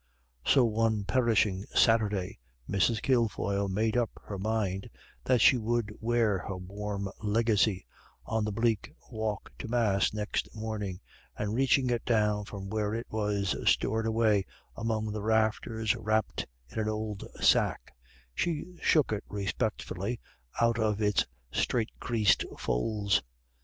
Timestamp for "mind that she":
4.39-5.57